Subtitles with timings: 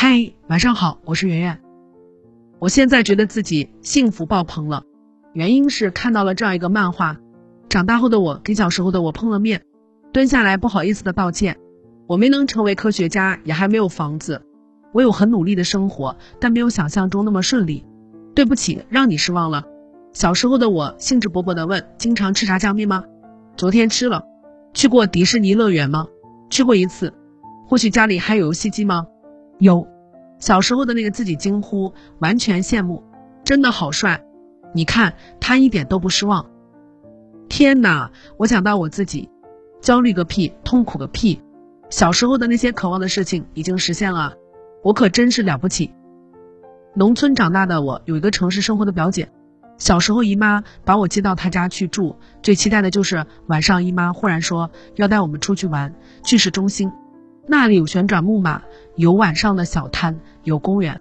[0.00, 1.60] 嗨，晚上好，我是圆圆。
[2.60, 4.84] 我现在觉得自己幸福爆棚了，
[5.32, 7.16] 原因是看到了这样一个漫画。
[7.68, 9.64] 长大后的我跟小时候的我碰了面，
[10.12, 11.58] 蹲下来不好意思的道歉。
[12.06, 14.40] 我没能成为科学家，也还没有房子，
[14.92, 17.84] 我有很努力的生活，但没有想象中那么顺利。
[18.36, 19.64] 对不起，让你失望了。
[20.12, 23.02] 小时候的我兴致勃勃的问：经常吃炸酱面吗？
[23.56, 24.22] 昨天吃了。
[24.72, 26.06] 去过迪士尼乐园吗？
[26.50, 27.12] 去过一次。
[27.66, 29.04] 或许家里还有游戏机吗？
[29.58, 29.86] 有。
[30.38, 33.02] 小时候的那个自己惊呼，完全羡慕，
[33.44, 34.24] 真的好帅。
[34.72, 36.46] 你看他一点都不失望。
[37.48, 38.10] 天哪！
[38.36, 39.30] 我想到我自己，
[39.80, 41.42] 焦虑个屁，痛苦个屁。
[41.90, 44.34] 小时候的那些渴望的事情已经实现了，
[44.84, 45.92] 我可真是了不起。
[46.94, 49.30] 农村长大的我，有一个城市生活的表姐。
[49.78, 56.92] 小时候姨妈把我接到她家去住，最期待的就是晚上姨妈忽然说要带我们出去玩，去市中心，
[57.50, 58.62] 那里有旋转木马，
[58.94, 61.00] 有晚上的小摊，有公园。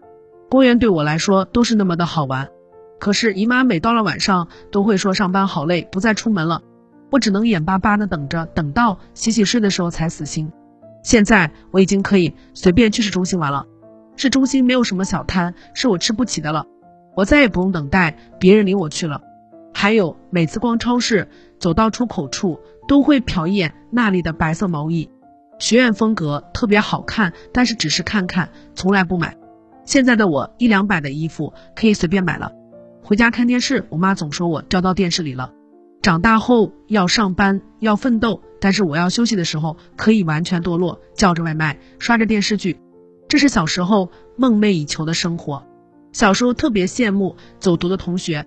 [0.50, 2.48] 公园对我来说都是那么的好玩。
[3.00, 6.62] 可是姨妈每到了晚上都会说上班好累，不再出门了。
[7.12, 10.52] 我只能眼巴巴的等着，等到洗洗睡的时候才死心。
[11.04, 13.66] 现在我已经可以随便去市中心玩了。
[14.16, 16.66] 市中心没有什么小摊是我吃不起的了，
[17.16, 19.22] 我再也不用等待别人领我去了。
[19.74, 21.28] 还有每次逛超市，
[21.60, 25.10] 走到出口处都会瞟一眼那里的白色毛衣，
[25.60, 29.38] 学院风格特别好看，但是只是看看，从来不买。
[29.86, 32.52] 现在的我一两百的衣服可以随便买了。
[33.04, 35.52] 回家看电视，我妈总说我掉到电视里了。
[36.02, 42.80] 长大后要上班要奋斗，但是我要休息的时候可以完全堕落，叫着外卖，刷着电视剧，
[43.28, 45.66] 这是小时候梦寐以求的生活。
[46.12, 48.46] 小时候特别羡慕走读的同学，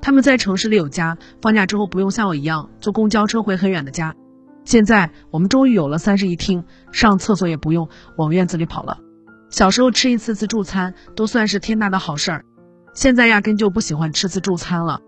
[0.00, 4.14] 他们在城市里有家，放假之后不用像我一样坐公交车回很远的家。
[4.64, 8.98] 现在我们终于有了三室一厅，上厕所也不用往院子里跑了。
[9.50, 12.44] 小时候吃一次自助餐都算是天大的好事儿。
[12.94, 15.00] 现在压根就不喜欢吃自助餐了，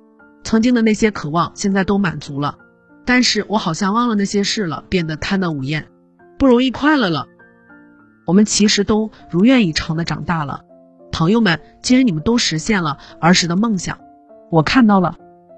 [0.42, 2.58] 曾经的那些渴望现在都满足了，
[3.04, 5.86] 但是我好像忘了那些事了，变得贪得无厌，
[6.38, 7.26] 不容易快乐了。
[8.26, 10.62] 我们其实都如愿以偿的长大了，
[11.12, 13.98] 朋友们，既然你们都实现了儿时的梦想，
[14.50, 15.16] 我看到了，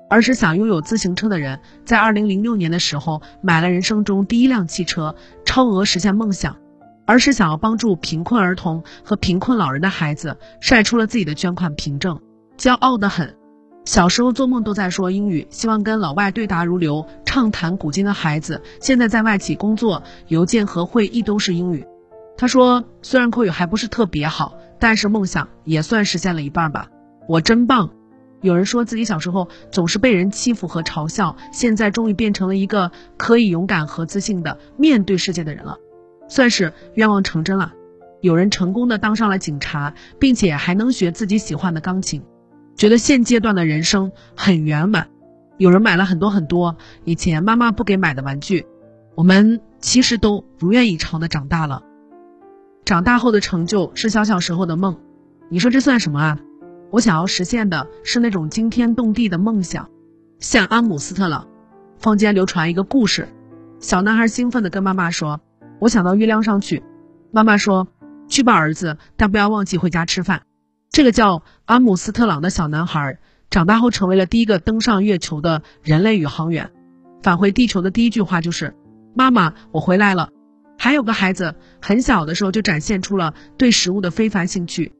[0.08, 6.56] 儿时想拥有自行车的人，在二零零六年的时候买了人生中第一辆汽车，超额实现梦想。
[7.08, 12.20] 而是想要帮助贫困儿童和贫困老人的孩子，晒出了自己的捐款凭证，
[12.58, 13.36] 骄傲的很。
[13.84, 21.86] 小时候做梦都在说英语，希望跟老外对答如流，畅谈古今的孩子，现在在外企工作，邮件和会议都是英语。
[22.36, 26.88] 他说，虽然口语还不是特别好，但是梦想也算实现了一半吧。
[27.28, 27.90] 我真棒。
[28.42, 35.78] 有人说自己小时候总是被人欺负和嘲笑，现在终于变成了一个可以勇敢和自信的面对世界的人了。
[36.28, 37.72] 算是愿望成真了，
[38.20, 42.22] 有人成功的当上了警察，并且还能学自己喜欢的钢琴，
[42.76, 45.08] 觉得现阶段的人生很圆满。
[45.56, 48.66] 有人买了很多很多以前妈妈不给买的玩具，
[49.14, 51.82] 我们其实都如愿以偿的长大了。
[52.84, 54.98] 长大后的成就是小小时候的梦，
[55.48, 56.38] 你说这算什么啊？
[56.90, 59.90] 我想要实现的是那种惊天动地的梦想，
[60.38, 61.48] 像阿姆斯特朗。
[61.98, 63.28] 坊间流传一个故事，
[63.80, 65.40] 小男孩兴奋的跟妈妈说。
[65.78, 66.82] 我想到月亮上去，
[67.32, 67.88] 妈妈说
[68.28, 70.42] ：“去吧，儿子，但不要忘记回家吃饭。”
[70.90, 73.18] 这个叫阿姆斯特朗的小男孩
[73.50, 76.70] 长大后成为了第一个登上月球的人类宇航员。
[77.22, 78.74] 返回地球的第一句话就是
[79.14, 80.30] ：“妈妈，我回来了。”
[80.78, 84.92] 还有个孩子很小的时候就展现出了对食物的非凡兴趣，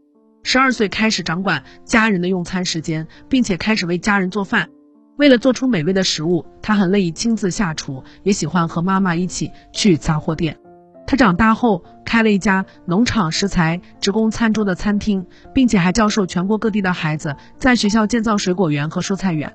[0.48, 4.68] 十二岁开始掌管家人的用餐时间，并且开始为家人做饭。
[5.16, 10.56] 为了做出美味的食物，他很乐意亲自下厨，也喜欢和妈妈一起去杂货店。
[11.04, 19.52] 他长大后开了一家农场食材只供餐桌的餐厅，并且还教授全国各地的孩子在学校建造水果园和蔬菜园。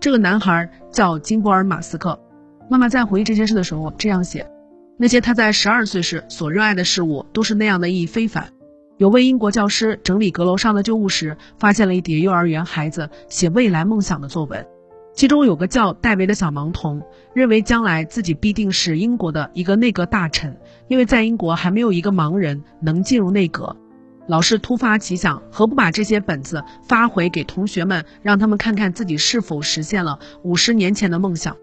[0.00, 2.20] 这个男孩叫金波尔·马斯克。
[2.68, 4.50] 妈妈在回忆这件事的时候这样写：
[4.98, 8.50] 那些他在十二岁时所热爱的事物，都是那样的意义非凡。
[8.98, 14.66] 有位英国教师整理阁楼上的旧物时，发现了一叠幼儿园孩子写未来梦想的作文。
[15.14, 17.02] 其中有个叫戴维的小盲童，
[17.34, 20.56] 认为将来自己必定是英国的一个内阁大臣，
[20.88, 23.76] 因为在英国还没有一个盲人能进入内阁。
[24.28, 31.56] 老师突发奇想，何不把这些本子发回给同学们，让他们看看自己是否实现了五十年前的梦想？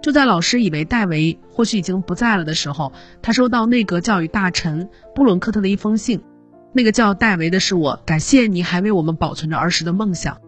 [0.00, 6.22] 就在老师以为戴维或许已经不在了的时候，他收到内阁教育大臣布伦克特的一封信。
[6.76, 10.38] 那个叫戴维的是我，感谢你还为我们保存着儿时的梦想。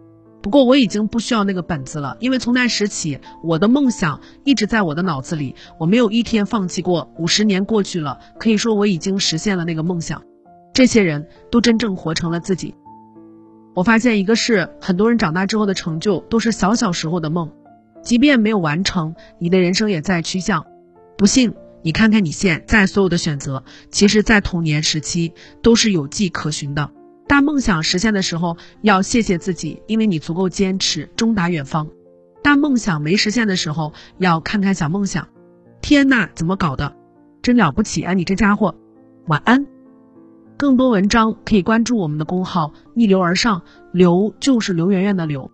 [0.41, 7.09] 不过我已经不需要那个本子了，因为从那时起，我的梦想一直在我的脑子里，我没有一天放弃过。
[7.17, 10.21] 五十年过去了，可以说我已经实现了那个梦想。
[10.73, 12.75] 这些人都真正活成了自己。
[13.73, 17.51] 我发现一个是，很多人长大之后的成就都是小小时候的梦，
[18.03, 20.65] 即便没有完成，你的人生也在趋向。
[21.17, 21.53] 不信，
[21.83, 26.91] 你看看你现在所有的选择，其实在童年时期都是有迹可循的。
[27.27, 31.87] 当梦想实现的时候，要谢谢自己，因为你足够坚持，终达远方。
[32.43, 35.27] 当梦想没实现的时候，要看看小梦想。
[35.81, 36.95] 天呐，怎么搞的？
[37.41, 38.75] 真了不起啊，你这家伙！
[39.27, 39.67] 晚安。
[40.57, 43.61] 更多文章可以关注我们的公号“逆流而上”，
[43.93, 45.51] 刘就是刘媛媛的刘。